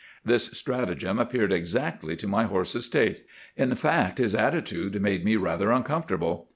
"This 0.25 0.45
stratagem 0.57 1.19
appeared 1.19 1.53
exactly 1.53 2.15
to 2.15 2.27
my 2.27 2.45
horse's 2.45 2.89
taste. 2.89 3.21
In 3.55 3.75
fact, 3.75 4.17
his 4.17 4.33
attitude 4.33 4.99
made 4.99 5.23
me 5.23 5.35
rather 5.35 5.71
uncomfortable. 5.71 6.49